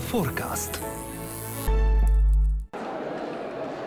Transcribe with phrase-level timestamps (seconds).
[0.00, 0.82] Forecast.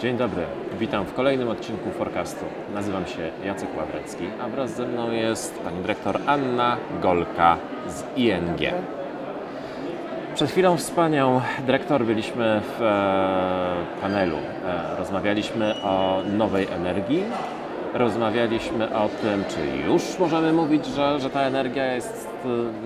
[0.02, 0.44] Dzień dobry,
[0.80, 2.46] witam w kolejnym odcinku Forecastu.
[2.74, 7.58] Nazywam się Jacek Ławrecki, a wraz ze mną jest pani dyrektor Anna Golka
[7.88, 8.60] z ING.
[10.36, 14.38] Przed chwilą z panią dyrektor byliśmy w e, panelu.
[14.38, 17.24] E, rozmawialiśmy o nowej energii,
[17.94, 22.28] rozmawialiśmy o tym, czy już możemy mówić, że, że ta energia jest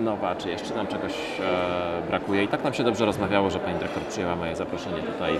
[0.00, 2.44] nowa, czy jeszcze nam czegoś e, brakuje.
[2.44, 5.34] I tak nam się dobrze rozmawiało, że pani dyrektor przyjęła moje zaproszenie tutaj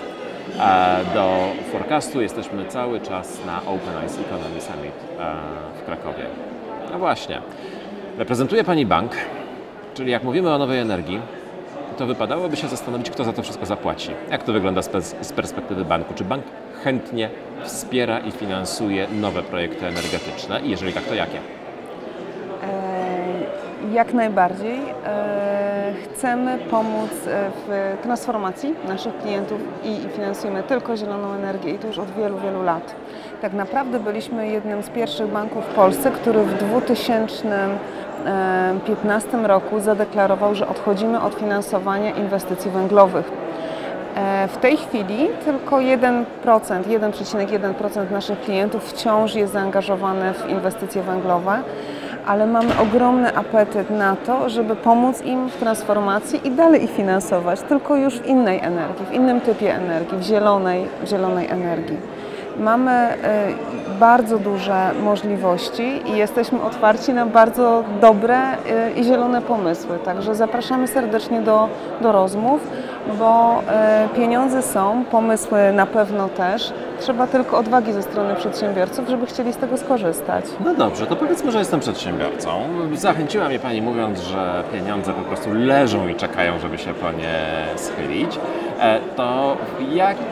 [0.58, 1.38] e, do
[1.72, 2.20] forecastu.
[2.20, 5.34] Jesteśmy cały czas na Open Eyes Economy Summit e,
[5.82, 6.24] w Krakowie.
[6.92, 7.40] No właśnie,
[8.18, 9.12] reprezentuje pani bank,
[9.94, 11.20] czyli jak mówimy o nowej energii,
[11.96, 14.10] to wypadałoby się zastanowić, kto za to wszystko zapłaci.
[14.30, 16.14] Jak to wygląda z pers- z perspektywy banku?
[16.14, 16.44] Czy bank
[16.84, 17.30] chętnie
[17.64, 20.60] wspiera i finansuje nowe projekty energetyczne?
[20.60, 21.38] I jeżeli tak, to jakie?
[22.62, 24.78] E, Jak najbardziej.
[25.06, 25.66] E,
[26.04, 31.98] Chcemy pomóc e, w transformacji naszych klientów i finansujemy tylko zieloną energię i to już
[31.98, 32.94] od wielu, wielu lat.
[33.42, 40.68] Tak naprawdę byliśmy jednym z pierwszych banków w Polsce, który w 2015 roku zadeklarował, że
[40.68, 43.30] odchodzimy od finansowania inwestycji węglowych.
[44.16, 51.58] E, W tej chwili tylko 1%, 1,1% naszych klientów wciąż jest zaangażowane w inwestycje węglowe,
[52.26, 57.60] ale mamy ogromny apetyt na to, żeby pomóc im w transformacji i dalej ich finansować,
[57.60, 61.96] tylko już w innej energii, w innym typie energii, w zielonej, w zielonej energii.
[62.58, 63.16] Mamy e,
[64.00, 68.56] bardzo duże możliwości i jesteśmy otwarci na bardzo dobre e,
[68.96, 69.98] i zielone pomysły.
[70.04, 71.68] Także zapraszamy serdecznie do,
[72.00, 72.60] do rozmów,
[73.18, 76.72] bo e, pieniądze są, pomysły na pewno też.
[77.00, 80.44] Trzeba tylko odwagi ze strony przedsiębiorców, żeby chcieli z tego skorzystać.
[80.64, 82.50] No dobrze, to powiedzmy, że jestem przedsiębiorcą.
[82.94, 87.44] Zachęciła mnie Pani mówiąc, że pieniądze po prostu leżą i czekają, żeby się po nie
[87.76, 88.38] schylić.
[88.80, 89.56] E, To
[89.92, 90.22] jaki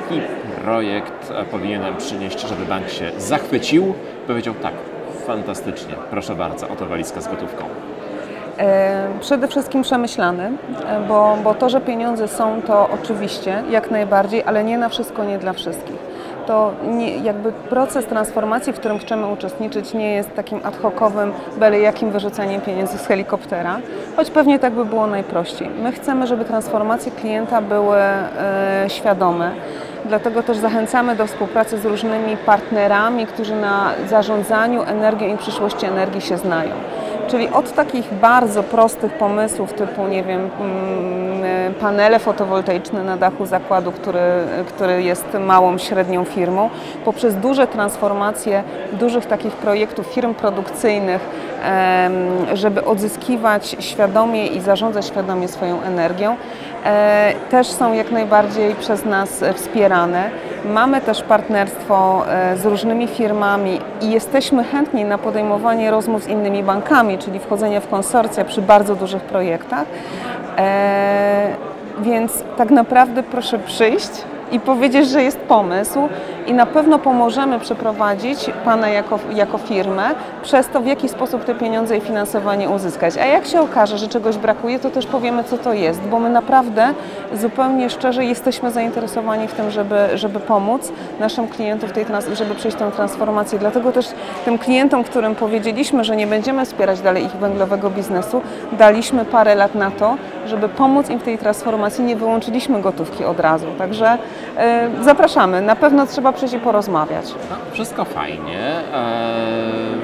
[0.64, 3.94] projekt e, powinienem przynieść, żeby bank się zachwycił?
[4.26, 4.72] Powiedział tak,
[5.26, 7.64] fantastycznie, proszę bardzo, oto walizka z gotówką.
[8.58, 10.44] E, Przede wszystkim przemyślany,
[10.86, 15.24] e, bo, bo to, że pieniądze są, to oczywiście jak najbardziej, ale nie na wszystko,
[15.24, 16.13] nie dla wszystkich.
[16.46, 21.80] To nie, jakby proces transformacji, w którym chcemy uczestniczyć, nie jest takim ad hocowym, byle
[21.80, 23.78] jakim wyrzucaniem pieniędzy z helikoptera,
[24.16, 25.70] choć pewnie tak by było najprościej.
[25.82, 29.50] My chcemy, żeby transformacje klienta były e, świadome.
[30.04, 36.20] Dlatego też zachęcamy do współpracy z różnymi partnerami, którzy na zarządzaniu energią i przyszłości energii
[36.20, 36.70] się znają.
[37.28, 43.92] Czyli od takich bardzo prostych pomysłów typu, nie wiem, mm, panele fotowoltaiczne na dachu zakładu,
[43.92, 44.20] który,
[44.68, 46.70] który jest małą, średnią firmą,
[47.04, 48.62] poprzez duże transformacje
[48.92, 51.20] dużych takich projektów firm produkcyjnych,
[52.54, 56.36] żeby odzyskiwać świadomie i zarządzać świadomie swoją energią,
[56.84, 60.30] e, też są jak najbardziej przez nas wspierane.
[60.64, 66.62] Mamy też partnerstwo e, z różnymi firmami i jesteśmy chętni na podejmowanie rozmów z innymi
[66.62, 69.84] bankami, czyli wchodzenie w konsorcja przy bardzo dużych projektach.
[70.58, 71.56] E,
[72.00, 74.10] Więc tak naprawdę proszę przyjść
[74.54, 76.08] i powiedzieć, że jest pomysł
[76.46, 80.02] i na pewno pomożemy przeprowadzić Pana jako, jako firmę
[80.42, 83.16] przez to, w jaki sposób te pieniądze i finansowanie uzyskać.
[83.16, 86.30] A jak się okaże, że czegoś brakuje, to też powiemy, co to jest, bo my
[86.30, 86.94] naprawdę
[87.34, 92.76] zupełnie szczerze jesteśmy zainteresowani w tym, żeby, żeby pomóc naszym klientom w tej żeby przejść
[92.76, 93.58] tę transformację.
[93.58, 94.06] Dlatego też
[94.44, 98.42] tym klientom, którym powiedzieliśmy, że nie będziemy wspierać dalej ich węglowego biznesu,
[98.72, 102.04] daliśmy parę lat na to, żeby pomóc im w tej transformacji.
[102.04, 103.66] Nie wyłączyliśmy gotówki od razu.
[103.78, 104.18] Także
[104.56, 105.60] e, zapraszamy.
[105.60, 107.34] Na pewno trzeba przyjść i porozmawiać.
[107.50, 108.58] No, wszystko fajnie.
[108.94, 110.03] Eee,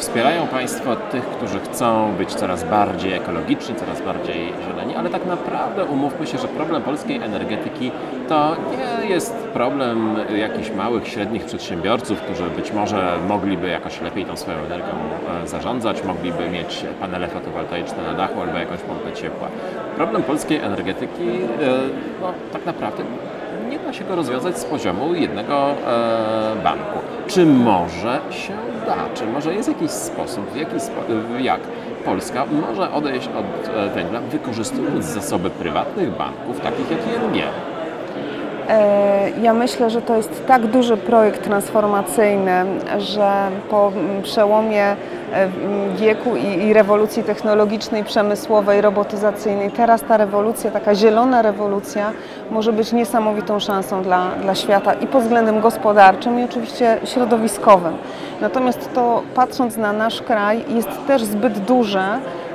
[0.00, 5.84] Wspierają Państwo tych, którzy chcą być coraz bardziej ekologiczni, coraz bardziej zieleni, ale tak naprawdę
[5.84, 7.90] umówmy się, że problem polskiej energetyki
[8.28, 14.36] to nie jest problem jakichś małych, średnich przedsiębiorców, którzy być może mogliby jakoś lepiej tą
[14.36, 14.94] swoją energią
[15.44, 19.48] e, zarządzać, mogliby mieć panele fotowoltaiczne na dachu albo jakąś pompę ciepła.
[19.96, 21.68] Problem polskiej energetyki e,
[22.20, 23.02] no, tak naprawdę
[23.70, 26.98] nie da się go rozwiązać z poziomu jednego e, banku.
[27.26, 29.14] Czy może się da?
[29.14, 31.00] Czy może jest jakiś sposób, w jaki spo,
[31.40, 31.60] jak
[32.04, 37.42] Polska może odejść od e, węgla, wykorzystując zasoby prywatnych banków, takich jak ING?
[38.70, 42.64] E, Ja myślę, że to jest tak duży projekt transformacyjny,
[42.98, 43.32] że
[43.70, 44.96] po mm, przełomie e,
[45.32, 52.12] mm, wieku i, rewolucji technologicznej, przemysłowej, robotyzacyjnej, teraz ta rewolucja, taka zielona rewolucja,
[52.50, 57.92] może być niesamowitą szansą dla, dla świata i pod względem gospodarczym, i oczywiście środowiskowym.
[58.40, 62.04] Natomiast to, patrząc na nasz kraj, jest też zbyt duże,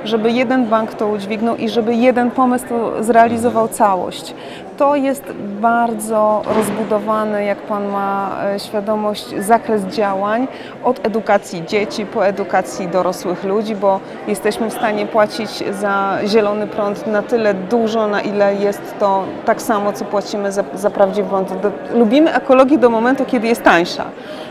[0.04, 4.34] żeby jeden bank to udźwignął i żeby jeden pomysł to zrealizował całość.
[4.76, 10.48] To jest bardzo rozbudowany, jak Pan ma e, świadomość, zakres działań
[10.84, 15.50] od edukacji dzieci po edukacji dorosłych ludzi, bo jesteśmy w stanie płacić
[15.80, 20.64] za zielony prąd na tyle dużo, na ile jest to tak samo, co płacimy za,
[20.74, 21.52] za prawdziwy prąd.
[21.94, 24.04] Lubimy ekologię do momentu, kiedy jest tańsza.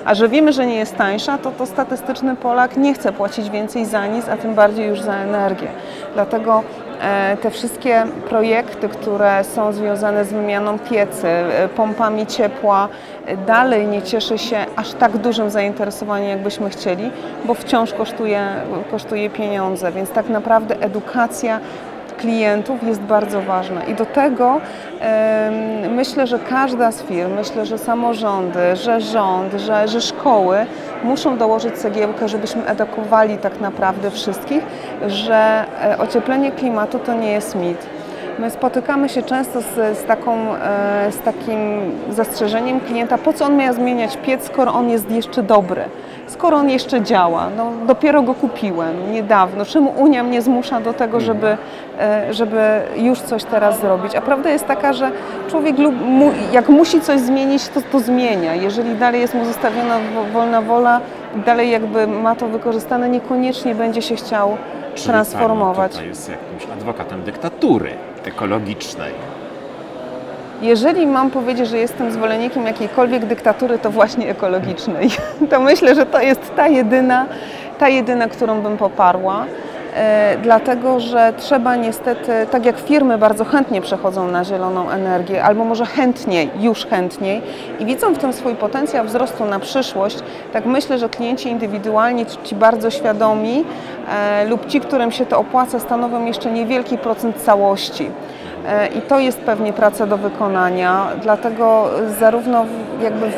[0.05, 3.85] A że wiemy, że nie jest tańsza, to to statystyczny Polak nie chce płacić więcej
[3.85, 5.67] za nic, a tym bardziej już za energię.
[6.13, 6.63] Dlatego
[7.41, 12.87] te wszystkie projekty, które są związane z wymianą piecy, e, pompami ciepła,
[13.25, 17.11] e, dalej nie cieszy się aż tak dużym zainteresowaniem, jakbyśmy chcieli,
[17.45, 18.47] bo wciąż kosztuje,
[18.91, 21.59] kosztuje pieniądze, więc tak naprawdę edukacja
[22.17, 23.83] klientów jest bardzo ważna.
[23.83, 24.61] I do tego
[25.89, 30.65] myślę, że każda z firm, myślę, że samorządy, że rząd, że, że szkoły
[31.03, 34.63] muszą dołożyć cegiełkę, żebyśmy edukowali tak naprawdę wszystkich,
[35.07, 37.77] że e, ocieplenie klimatu to nie jest mit.
[38.39, 43.57] My spotykamy się często z, z, taką, e, z takim zastrzeżeniem klienta, po co on
[43.57, 45.81] miał zmieniać piec, skoro on jest jeszcze dobry
[46.27, 47.49] skoro on jeszcze działa?
[47.57, 49.65] No, dopiero go kupiłem niedawno.
[49.65, 51.57] Czemu Unia mnie zmusza do tego, żeby,
[51.99, 54.15] e, żeby już coś teraz zrobić?
[54.15, 55.11] A prawda jest taka, że
[55.49, 55.75] człowiek
[56.51, 58.55] jak musi coś zmienić, to to zmienia.
[58.55, 59.97] Jeżeli dalej jest mu zostawiona
[60.33, 61.01] wolna wola,
[61.45, 64.57] dalej jakby ma to wykorzystane, niekoniecznie będzie się chciał
[65.05, 65.95] transformować.
[65.95, 67.89] Pani jest jakimś adwokatem dyktatury
[68.25, 69.34] ekologicznej.
[70.65, 75.09] Jeżeli mam powiedzieć, że jestem zwolennikiem jakiejkolwiek dyktatury, to właśnie ekologicznej.
[75.49, 77.25] To myślę, że to jest ta jedyna,
[77.79, 79.45] ta jedyna którą bym poparła.
[79.95, 85.65] E, dlatego, że trzeba niestety, tak jak firmy bardzo chętnie przechodzą na zieloną energię, albo
[85.65, 87.41] może chętniej, już chętniej
[87.79, 90.19] i widzą w tym swój potencjał wzrostu na przyszłość,
[90.53, 93.65] tak myślę, że klienci indywidualni, ci bardzo świadomi
[94.09, 98.11] e, lub ci, którym się to opłaca, stanowią jeszcze niewielki procent całości.
[98.67, 101.89] E, I to jest pewnie praca do wykonania, dlatego
[102.19, 102.65] zarówno
[103.01, 103.31] jakby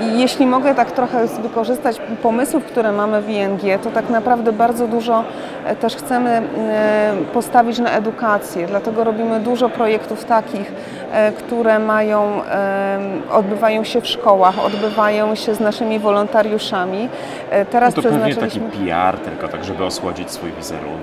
[0.00, 5.24] jeśli mogę tak trochę wykorzystać pomysłów, które mamy w ING, to tak naprawdę bardzo dużo
[5.64, 8.66] e, też chcemy e, postawić na edukację.
[8.66, 10.72] Dlatego robimy dużo projektów takich,
[11.38, 12.42] które mają,
[13.32, 17.08] odbywają się w szkołach, odbywają się z naszymi wolontariuszami.
[17.70, 21.00] Teraz no to pewnie taki PR tylko tak, żeby osłodzić swój wizerunek.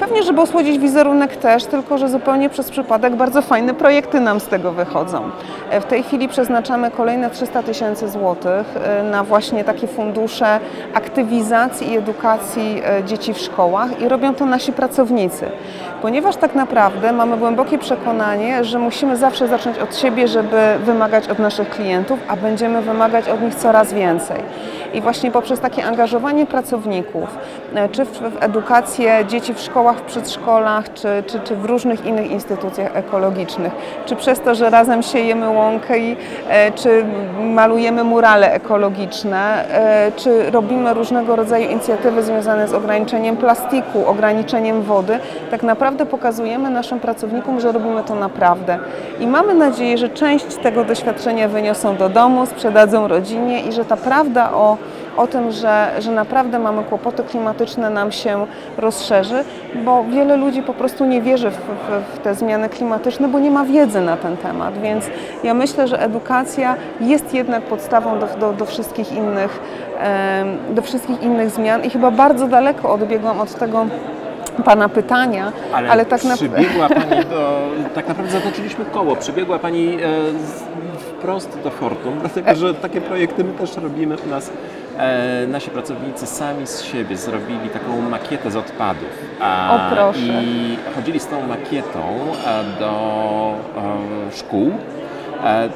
[0.00, 4.46] Pewnie, żeby osłodzić wizerunek też, tylko że zupełnie przez przypadek bardzo fajne projekty nam z
[4.46, 5.30] tego wychodzą.
[5.80, 8.66] W tej chwili przeznaczamy kolejne kolejne 300 tysięcy złotych
[9.10, 10.60] na właśnie takie fundusze
[10.94, 15.46] aktywizacji i edukacji dzieci w szkołach i robią to nasi pracownicy.
[16.02, 21.38] Ponieważ tak naprawdę mamy głębokie przekonanie, że musimy zawsze zacząć od siebie, żeby wymagać od
[21.38, 24.36] naszych klientów, a będziemy wymagać od nich coraz więcej.
[24.94, 27.38] I właśnie poprzez takie angażowanie pracowników,
[27.86, 32.30] y, czy w, edukację dzieci w szkołach, w przedszkolach, czy, czy, czy w różnych innych
[32.30, 33.72] instytucjach ekologicznych,
[34.06, 36.16] czy przez to, że razem siejemy łąkę i
[36.74, 37.04] czy
[37.40, 45.18] malujemy murale ekologiczne, e, czy robimy różnego rodzaju inicjatywy związane z ograniczeniem plastiku, ograniczeniem wody,
[45.50, 48.78] tak naprawdę pokazujemy naszym pracownikom, że robimy to naprawdę.
[49.20, 53.96] I mamy nadzieję, że część tego doświadczenia wyniosą do domu, sprzedadzą rodzinie i że ta
[53.96, 54.75] prawda o
[55.16, 58.46] o tym, że, że naprawdę mamy kłopoty klimatyczne, nam się
[58.78, 59.44] rozszerzy,
[59.84, 63.50] bo wiele ludzi po prostu nie wierzy w, w, w te zmiany klimatyczne, bo nie
[63.50, 64.78] ma wiedzy na ten temat.
[64.78, 65.04] Więc
[65.44, 69.60] ja myślę, że edukacja jest jednak podstawą do, do, do wszystkich innych,
[70.70, 73.86] do wszystkich innych zmian i chyba bardzo daleko odbiegłam od tego,
[74.64, 76.56] Pana pytania, ale, ale tak naprawdę.
[76.58, 77.68] Przybiegła Pani do.
[77.94, 79.16] Tak naprawdę zatoczyliśmy koło.
[79.16, 80.08] Przybiegła Pani e,
[81.26, 84.50] wprost do Fortum, dlatego że takie projekty my też robimy u nas
[84.98, 89.08] e, nasi pracownicy sami z siebie zrobili taką makietę z odpadów.
[89.40, 90.20] A, o proszę.
[90.20, 92.00] I chodzili z tą makietą
[92.46, 94.70] e, do e, szkół.
[95.44, 95.68] E,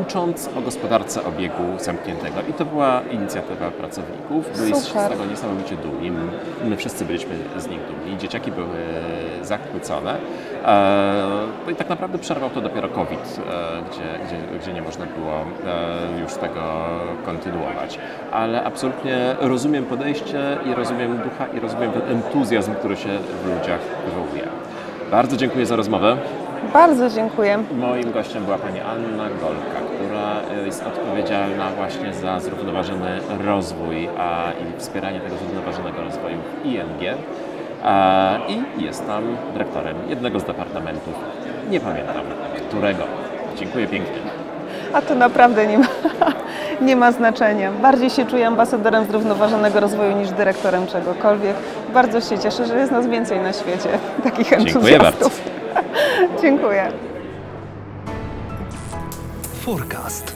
[0.00, 2.36] ucząc o gospodarce obiegu zamkniętego.
[2.50, 4.58] I to była inicjatywa pracowników.
[4.58, 6.12] Byli z tego niesamowicie dumni.
[6.64, 8.18] My wszyscy byliśmy z nich dumni.
[8.18, 8.76] Dzieciaki były
[9.42, 10.16] zachwycone.
[10.64, 11.22] E,
[11.66, 15.32] no i tak naprawdę przerwał to dopiero COVID, e, gdzie, gdzie, gdzie nie można było
[15.32, 16.60] e, już tego
[17.24, 17.98] kontynuować.
[18.32, 23.08] Ale absolutnie rozumiem podejście i rozumiem ducha i rozumiem ten entuzjazm, który się
[23.44, 24.48] w ludziach wywołuje.
[25.10, 26.16] Bardzo dziękuję za rozmowę.
[26.72, 27.58] Bardzo dziękuję.
[27.78, 34.80] Moim gościem była pani Anna Golka, która jest odpowiedzialna właśnie za zrównoważony rozwój a, i
[34.80, 37.18] wspieranie tego zrównoważonego rozwoju w ING.
[37.84, 41.14] A, I jest tam dyrektorem jednego z departamentów.
[41.70, 42.22] Nie pamiętam
[42.68, 43.02] którego.
[43.56, 44.16] Dziękuję pięknie.
[44.92, 45.86] A to naprawdę nie ma,
[46.86, 47.72] nie ma znaczenia.
[47.82, 51.56] Bardziej się czuję ambasadorem zrównoważonego rozwoju niż dyrektorem czegokolwiek.
[51.94, 53.88] bardzo się cieszę, że jest nas więcej na świecie,
[54.24, 55.51] takich Dziękuję entuzjastów.
[56.42, 56.92] Dziękuję.
[59.64, 60.34] Forecast.